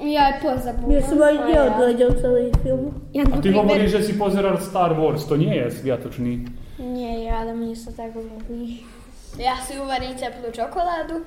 Ja 0.00 0.32
aj 0.32 0.34
pozabúvam. 0.40 0.90
Ja 0.96 1.02
som 1.04 1.18
aj 1.20 1.36
neodgledal 1.44 2.10
celý 2.16 2.48
film. 2.64 2.98
Ja 3.12 3.22
A 3.28 3.36
ty 3.38 3.52
hovoríš, 3.52 4.00
že 4.00 4.10
si 4.10 4.12
pozeral 4.16 4.56
Star 4.58 4.96
Wars, 4.96 5.28
to 5.28 5.36
nie 5.36 5.52
je 5.52 5.68
sviatočný. 5.70 6.48
Nie, 6.80 7.28
ale 7.30 7.52
mne 7.52 7.76
sa 7.76 7.92
tak 7.92 8.16
ľúbi. 8.16 8.82
Ja 9.36 9.58
si 9.60 9.76
uvarím 9.76 10.14
teplú 10.14 10.48
čokoládu, 10.54 11.26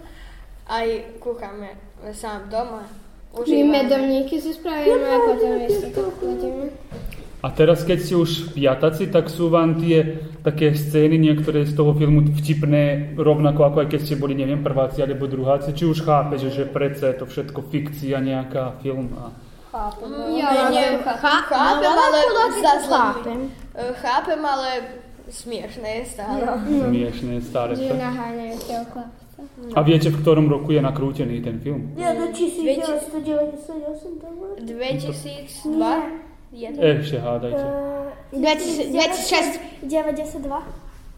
aj 0.68 1.18
kúchame 1.20 1.76
sám 2.14 2.52
doma. 2.52 2.86
My 3.34 3.44
Užívame. 3.44 3.72
medovníky 3.84 4.42
si 4.42 4.56
spravíme 4.56 5.08
a 5.08 5.20
potom 5.20 5.52
ešte 5.62 5.88
to 5.94 6.10
kladíme. 6.18 6.68
A 7.46 7.54
teraz, 7.54 7.86
keď 7.86 7.98
ste 8.02 8.16
už 8.18 8.32
piataci, 8.58 9.14
tak 9.14 9.30
sú 9.30 9.54
vám 9.54 9.78
tie 9.78 10.18
také 10.42 10.74
scény, 10.74 11.22
niektoré 11.22 11.70
z 11.70 11.78
toho 11.78 11.94
filmu 11.94 12.26
vtipné, 12.34 13.14
rovnako 13.14 13.62
ako 13.62 13.78
aj 13.86 13.88
keď 13.94 14.00
ste 14.02 14.16
boli, 14.18 14.34
neviem, 14.34 14.66
prváci 14.66 15.06
alebo 15.06 15.30
druháci, 15.30 15.78
či 15.78 15.86
už 15.86 16.02
chápete, 16.02 16.50
že 16.50 16.66
predsa 16.66 17.14
je 17.14 17.22
to 17.22 17.26
všetko 17.30 17.62
fikcia, 17.70 18.18
nejaká 18.26 18.82
film 18.82 19.14
a... 19.22 19.30
Ja 20.34 20.74
Nie, 20.74 20.98
chápem, 21.06 21.94
ale 21.94 22.20
chápem. 22.90 23.40
Chápem, 24.02 24.42
ale 24.42 24.70
smiešné 25.30 25.90
je 26.02 26.06
stále. 26.18 26.42
Smiešné, 26.66 27.34
staré. 27.46 27.78
Že 27.78 28.02
naháňajú 28.02 28.56
tie 28.66 28.82
chlapce. 28.90 29.27
A 29.76 29.82
viete, 29.86 30.10
v 30.10 30.18
ktorom 30.18 30.50
roku 30.50 30.74
je 30.74 30.82
nakrútený 30.82 31.46
ten 31.46 31.62
film? 31.62 31.94
Ja 31.94 32.18
do 32.18 32.34
1998 32.34 34.18
to 34.18 34.28
bolo. 34.34 34.58
2002? 34.58 36.58
Jeden. 36.58 36.80
Ešte 36.80 37.18
hádajte. 37.22 37.66
2006. 38.34 39.86
92. 39.86 40.42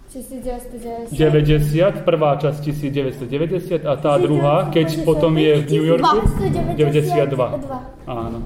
1990. 0.09 1.13
90, 1.13 2.01
prvá 2.01 2.33
časť 2.41 2.65
1990 2.65 3.85
a 3.85 3.93
tá 3.93 4.17
druhá, 4.17 4.73
keď 4.73 5.05
potom 5.05 5.37
je 5.37 5.61
v 5.61 5.69
New 5.69 5.85
Yorku, 5.85 6.25
92. 6.73 7.29
Áno. 8.09 8.41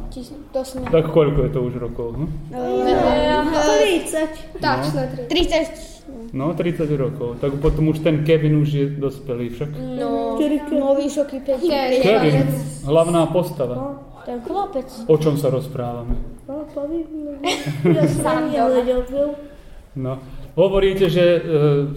To 0.52 0.60
sme. 0.60 0.92
Tak 0.92 1.16
koľko 1.16 1.48
je 1.48 1.52
to 1.56 1.64
už 1.64 1.80
rokov? 1.80 2.20
Hm? 2.20 2.28
30. 2.52 4.60
Tačno 4.60 5.08
30. 5.32 5.93
No, 6.34 6.54
30 6.54 6.90
rokov. 6.98 7.38
Tak 7.38 7.62
potom 7.62 7.94
už 7.94 8.02
ten 8.02 8.26
Kevin 8.26 8.58
už 8.58 8.70
je 8.74 8.86
dospelý 8.90 9.54
však. 9.54 9.70
No, 10.02 10.34
No, 10.74 10.98
vysoký 10.98 11.40
5. 11.40 11.62
Kevin, 12.02 12.48
hlavná 12.86 13.26
postava. 13.30 14.02
Ten 14.26 14.42
chlapec. 14.42 14.88
O 15.06 15.16
čom 15.20 15.38
sa 15.38 15.52
rozprávame? 15.54 16.16
No, 16.48 16.66
poviem. 16.74 17.38
Ja 17.96 18.04
som 18.08 18.50
nevedel. 18.50 19.36
No. 19.94 20.18
Hovoríte, 20.54 21.10
že 21.10 21.26
e, 21.26 21.40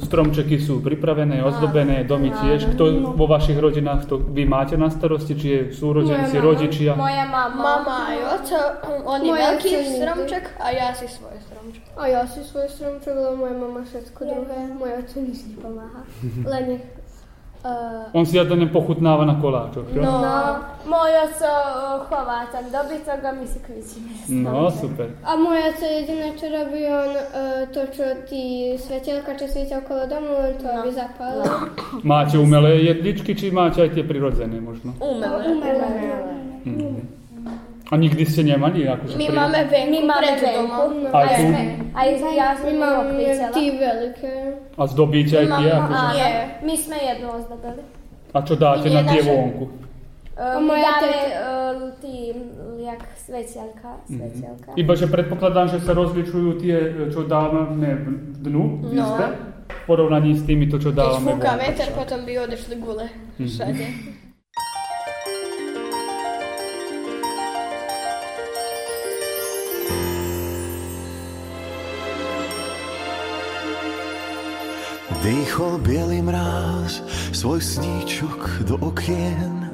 stromčeky 0.01 0.57
sú 0.57 0.81
pripravené, 0.81 1.45
ozdobené, 1.45 2.09
domy 2.09 2.33
tiež. 2.33 2.73
Kto 2.73 3.13
vo 3.13 3.29
vašich 3.29 3.61
rodinách 3.61 4.09
to 4.09 4.17
vy 4.17 4.49
máte 4.49 4.81
na 4.81 4.89
starosti? 4.89 5.37
Či 5.37 5.47
je 5.47 5.61
súrodenci, 5.77 6.41
rodičia? 6.41 6.97
Moja 6.97 7.29
mama. 7.29 7.85
mama 7.85 7.97
aj 8.09 8.19
oco, 8.41 8.61
on 9.05 9.21
je 9.21 9.29
Moja 9.29 9.45
veľký 9.53 9.73
stromček 10.01 10.45
a 10.57 10.67
ja 10.73 10.89
si 10.97 11.05
svoj 11.05 11.37
stromček. 11.37 11.85
A 12.01 12.03
ja 12.09 12.25
si 12.25 12.41
svoj 12.41 12.65
stromček, 12.73 13.13
lebo 13.13 13.45
moja 13.45 13.57
mama 13.61 13.81
všetko 13.85 14.21
druhé. 14.25 14.61
Môj 14.73 14.93
oco 15.05 15.17
nič 15.21 15.39
nepomáha. 15.53 16.01
Len 16.57 16.63
nech... 16.65 16.85
Uh, 17.65 18.13
On 18.13 18.27
si 18.27 18.39
to 18.39 18.57
nepochutnáva 18.57 19.25
na 19.25 19.35
koláčoch, 19.41 19.89
jo? 19.91 19.99
No, 19.99 20.23
môj 20.87 21.11
oco 21.27 21.51
uh, 21.51 21.99
chová 22.07 22.47
ten 22.53 22.71
dobytok 22.71 23.21
a 23.25 23.31
my 23.35 23.47
si 23.49 23.59
kvičíme. 23.59 24.13
No, 24.45 24.71
super. 24.71 25.11
a 25.25 25.35
môj 25.35 25.75
oco 25.75 25.85
jediné, 25.85 26.37
čo 26.39 26.47
robí, 26.53 26.87
on 26.87 27.11
uh, 27.17 27.67
to, 27.75 27.91
čo 27.91 28.05
tí 28.29 28.75
svetelka, 28.79 29.35
čo 29.35 29.51
svietia 29.51 29.83
okolo 29.83 30.07
domu, 30.07 30.31
len 30.37 30.55
to, 30.61 30.69
aby 30.71 30.91
zapálil. 30.95 31.43
Máte 32.07 32.39
umelé 32.39 32.87
jedličky, 32.87 33.35
či 33.35 33.51
máte 33.51 33.83
aj 33.83 33.99
tie 33.99 34.05
prirodzené 34.07 34.61
možno? 34.63 34.95
Umelé. 35.03 35.59
A 37.87 37.95
nikdy 37.95 38.23
ste 38.23 38.43
nemali? 38.45 38.83
Akože 38.85 39.15
My 39.15 39.25
pri- 39.25 39.37
máme 39.37 39.61
venku 39.65 39.91
My 39.93 40.01
máme 40.05 40.29
pred 40.29 40.41
venku. 40.41 40.59
domom. 40.59 40.91
Aj 41.09 41.27
tu? 41.31 41.45
Aj 41.93 42.07
ja 42.29 42.49
som 42.53 42.67
My 42.67 42.75
máme 42.77 42.99
okvicela. 43.07 43.53
tí 43.53 43.65
veľké. 43.73 44.35
A 44.73 44.83
zdobíte 44.85 45.35
aj 45.37 45.47
tie? 45.53 45.69
Akože? 45.73 45.95
Áno, 45.97 46.13
Nie. 46.13 46.29
my 46.61 46.75
sme 46.77 46.97
jednu 46.99 47.29
ozdobili. 47.33 47.83
A 48.29 48.39
čo 48.41 48.55
dáte 48.55 48.87
na 48.89 49.03
tie 49.03 49.21
naše- 49.21 49.31
vonku? 49.31 49.65
Uh, 50.37 50.61
my 50.61 50.77
dáme 50.77 51.09
uh, 51.09 51.33
tým, 51.97 52.35
jak 52.79 53.01
svetielka, 53.17 54.05
svetielka. 54.05 54.69
Iba, 54.75 54.93
že 54.93 55.07
predpokladám, 55.07 55.67
že 55.71 55.81
sa 55.81 55.93
rozličujú 55.93 56.61
tie, 56.61 56.77
čo 57.09 57.25
dávame 57.25 57.89
v 57.97 58.07
dnu, 58.43 58.65
v 58.85 58.93
izbe, 58.93 59.27
v 59.65 59.81
porovnaní 59.87 60.35
s 60.35 60.45
tými, 60.45 60.67
to, 60.67 60.77
čo 60.77 60.91
Keď 60.91 60.99
dávame 60.99 61.29
fúka 61.33 61.51
vonku. 61.51 61.65
veter, 61.65 61.89
potom 61.91 62.19
by 62.21 62.33
odešli 62.43 62.75
gule 62.77 63.07
všade. 63.39 63.85
Dýchol 75.27 75.83
bielý 75.83 76.23
mráz 76.23 77.03
svoj 77.35 77.59
sníčok 77.59 78.63
do 78.63 78.79
okien. 78.79 79.67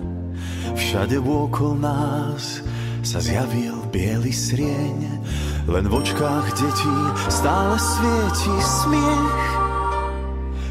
Všade 0.73 1.21
vôkol 1.21 1.77
nás 1.77 2.65
sa 3.05 3.21
zjavil 3.21 3.77
biely 3.93 4.33
srieň. 4.33 4.97
Len 5.69 5.85
v 5.85 5.93
očkách 5.93 6.57
detí 6.57 6.97
stále 7.29 7.77
svieti 7.77 8.55
smiech. 8.65 9.45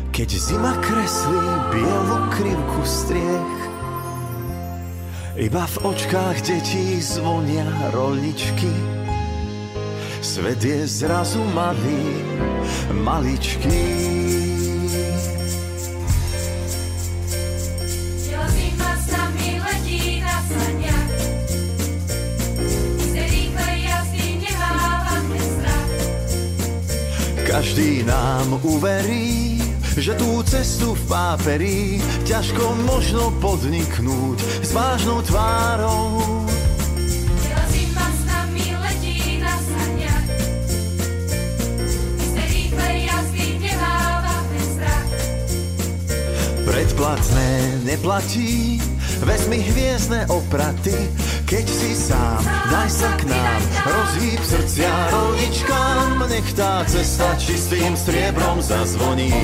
Keď 0.10 0.30
zima 0.50 0.74
kreslí 0.82 1.46
bielu 1.78 2.18
krivku 2.34 2.82
striech. 2.82 3.62
Iba 5.38 5.62
v 5.62 5.78
očkách 5.94 6.42
detí 6.42 6.98
zvonia 7.06 7.70
rolničky. 7.94 8.74
Svet 10.26 10.66
je 10.66 10.90
zrazu 10.90 11.46
malý, 11.54 12.26
maličký. 12.98 14.41
Každý 27.72 28.04
nám 28.04 28.60
uverí, 28.68 29.56
že 29.96 30.12
tú 30.20 30.44
cestu 30.44 30.92
v 30.92 31.04
páperi 31.08 32.04
ťažko 32.28 32.76
možno 32.84 33.32
podniknúť 33.40 34.44
s 34.60 34.76
vážnou 34.76 35.24
tvárou. 35.24 36.20
Predplatné 46.68 47.52
neplatí, 47.88 48.84
vezmi 49.24 49.64
hviezdne 49.64 50.28
opraty, 50.28 51.08
keď 51.52 51.68
si 51.68 51.92
sám, 51.92 52.40
daj 52.72 52.88
sa 52.88 53.12
k 53.20 53.28
nám, 53.28 53.62
rozhýb 53.84 54.40
srdcia 54.40 54.88
rolničkám, 55.12 56.24
nech 56.32 56.48
tá 56.56 56.88
cesta 56.88 57.36
čistým 57.36 57.92
striebrom 58.00 58.64
zazvoní. 58.64 59.36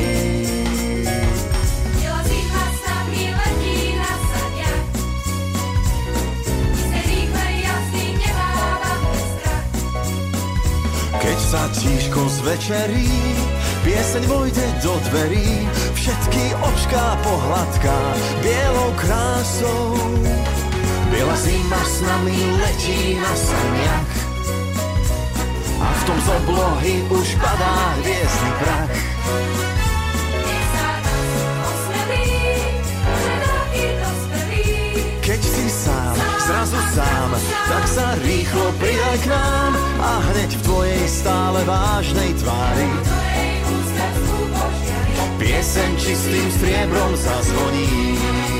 Keď 11.19 11.39
sa 11.43 11.67
tížko 11.75 12.23
zvečerí, 12.39 13.11
pieseň 13.83 14.23
vojde 14.31 14.63
do 14.79 14.95
dverí, 15.11 15.67
všetky 15.91 16.43
očká 16.55 17.05
pohľadká 17.19 17.97
bielou 18.39 18.91
krásou. 18.95 19.83
Biela 21.17 21.35
zima 21.35 21.81
s 21.81 22.01
nami 22.05 22.37
letí 22.61 23.17
na 23.17 23.33
saniach 23.33 24.13
a 25.81 25.87
v 25.89 26.01
tom 26.05 26.17
z 26.21 26.27
oblohy 26.29 26.95
už 27.09 27.27
padá 27.41 27.97
hviezdny 28.05 28.51
prach. 28.61 28.97
Keď 35.25 35.41
si 35.41 35.65
sám, 35.73 36.15
zrazu 36.45 36.81
sám, 36.93 37.29
tak 37.65 37.85
sa 37.89 38.13
rýchlo 38.21 38.69
pridaj 38.77 39.17
k 39.17 39.25
nám 39.33 39.73
a 39.97 40.11
hneď 40.21 40.53
v 40.53 40.61
tvojej 40.69 41.03
stále 41.09 41.65
vážnej 41.65 42.29
tvári 42.45 42.89
pieseň 45.41 45.91
čistým 45.97 46.45
striebrom 46.61 47.11
zazvoní. 47.17 48.56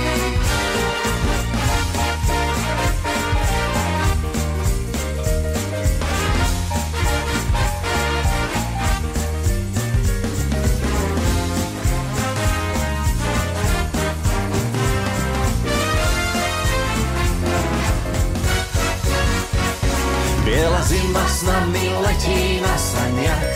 Biela 20.47 20.79
zima 20.87 21.27
s 21.27 21.43
nami 21.43 21.91
letí 22.07 22.63
na 22.63 22.75
saniach 22.79 23.51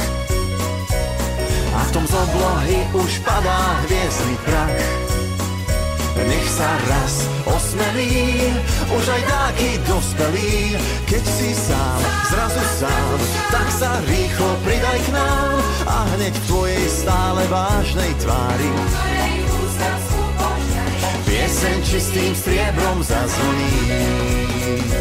a 1.71 1.79
v 1.87 1.89
tom 1.95 2.03
z 2.03 2.11
oblohy 2.11 2.83
už 2.91 3.23
padá 3.23 3.79
hviezdny 3.87 4.35
prach. 4.43 4.83
Nech 6.19 6.47
sa 6.51 6.67
raz 6.91 7.31
osmelí, 7.47 8.43
už 8.91 9.05
aj 9.07 9.23
taký 9.23 9.79
dospelý, 9.87 10.75
keď 11.07 11.23
si 11.23 11.55
sám, 11.55 11.99
zrazu 12.27 12.63
sám, 12.83 13.19
tak 13.55 13.67
sa 13.71 13.95
rýchlo 14.11 14.51
pridaj 14.67 14.99
k 14.99 15.09
nám 15.15 15.63
a 15.87 15.95
hneď 16.19 16.35
v 16.35 16.47
tvojej 16.51 16.85
stále 16.91 17.47
vážnej 17.47 18.11
tvári 18.19 18.71
pieseň 21.23 21.77
čistým 21.87 22.35
striebrom 22.35 22.99
zazvoní. 22.99 25.00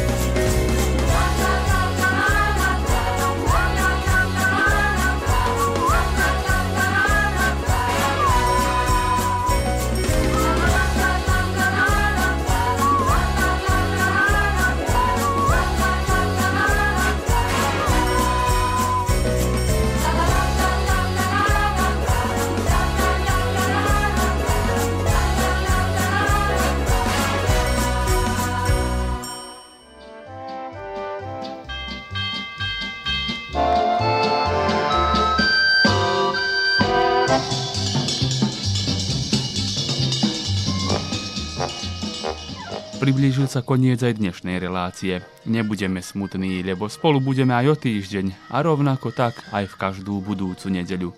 Priblížil 43.11 43.51
sa 43.51 43.66
koniec 43.66 43.99
aj 44.07 44.23
dnešnej 44.23 44.62
relácie. 44.62 45.18
Nebudeme 45.42 45.99
smutní, 45.99 46.62
lebo 46.62 46.87
spolu 46.87 47.18
budeme 47.18 47.59
aj 47.59 47.66
o 47.66 47.75
týždeň 47.75 48.55
a 48.55 48.62
rovnako 48.62 49.11
tak 49.11 49.35
aj 49.51 49.66
v 49.66 49.75
každú 49.83 50.23
budúcu 50.23 50.70
nedeľu. 50.70 51.11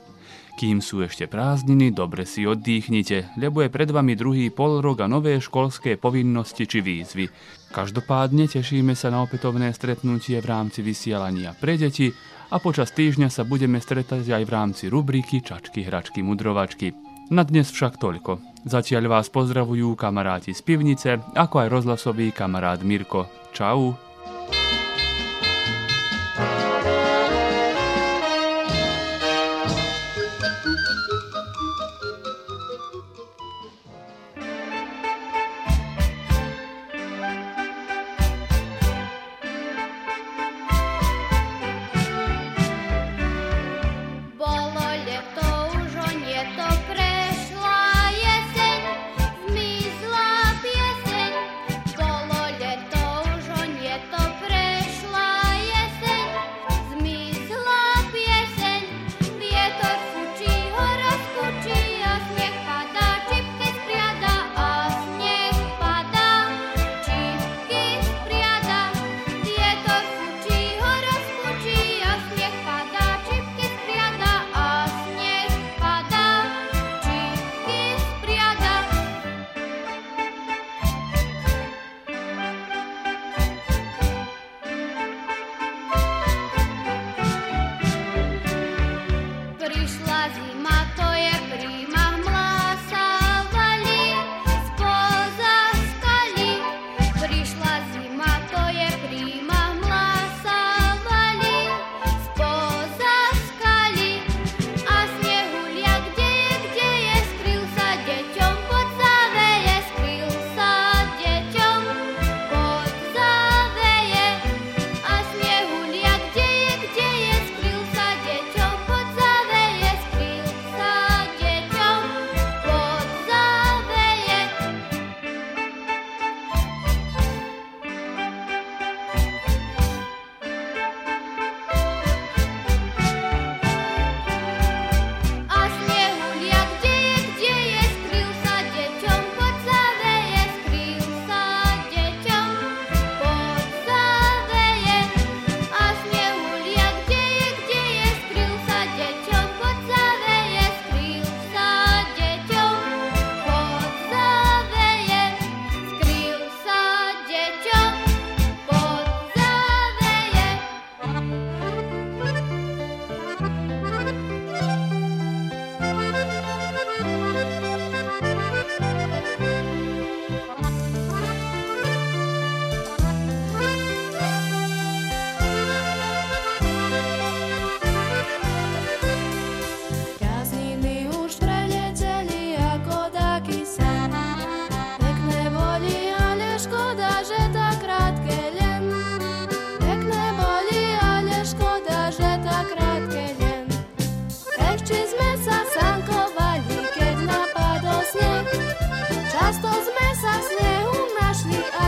Kým 0.57 0.81
sú 0.81 1.05
ešte 1.05 1.29
prázdniny, 1.29 1.93
dobre 1.93 2.25
si 2.25 2.49
oddychnite, 2.49 3.37
lebo 3.37 3.61
je 3.61 3.69
pred 3.69 3.93
vami 3.93 4.17
druhý 4.17 4.49
pol 4.49 4.81
rok 4.81 5.05
a 5.05 5.07
nové 5.07 5.37
školské 5.37 6.01
povinnosti 6.01 6.65
či 6.65 6.81
výzvy. 6.81 7.29
Každopádne 7.77 8.49
tešíme 8.49 8.97
sa 8.97 9.13
na 9.13 9.21
opätovné 9.21 9.69
stretnutie 9.77 10.41
v 10.41 10.49
rámci 10.49 10.81
vysielania 10.81 11.53
pre 11.53 11.77
deti 11.77 12.09
a 12.49 12.57
počas 12.57 12.89
týždňa 12.97 13.29
sa 13.29 13.45
budeme 13.45 13.77
stretať 13.77 14.33
aj 14.33 14.43
v 14.49 14.55
rámci 14.57 14.85
rubriky 14.89 15.45
Čačky, 15.45 15.85
hračky, 15.85 16.25
mudrovačky. 16.25 16.97
Na 17.29 17.45
dnes 17.45 17.69
však 17.69 18.01
toľko. 18.01 18.52
Zatiaľ 18.63 19.11
vás 19.11 19.27
pozdravujú 19.27 19.99
kamaráti 19.99 20.55
z 20.55 20.63
pivnice, 20.63 21.19
ako 21.35 21.67
aj 21.67 21.69
rozhlasový 21.69 22.31
kamarát 22.31 22.79
Mirko. 22.87 23.27
Čau. 23.51 23.99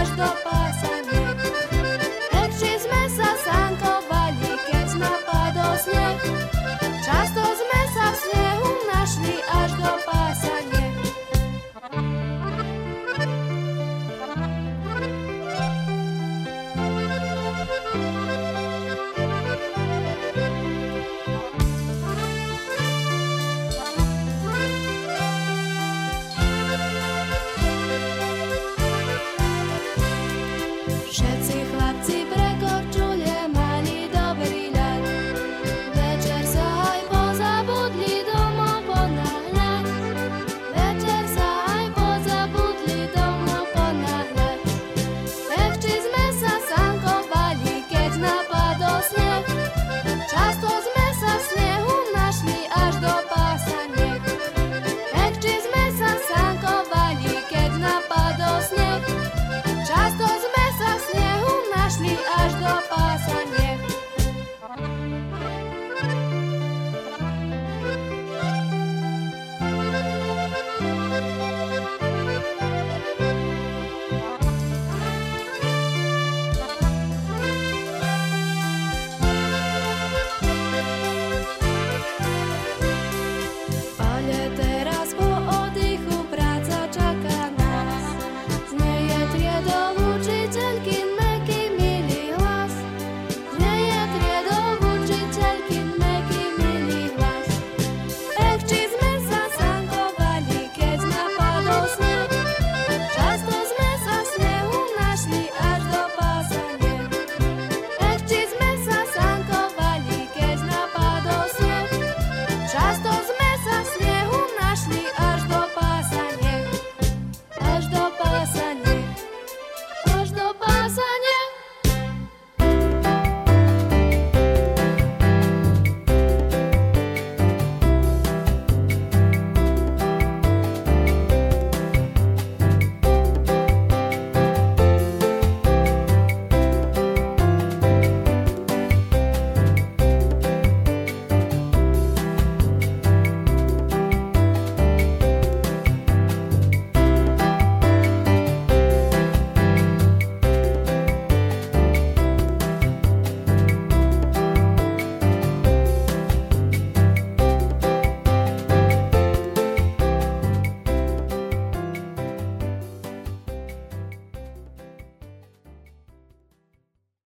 каждого 0.04 0.63